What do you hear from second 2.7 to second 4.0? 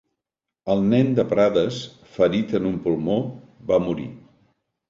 un pulmó, va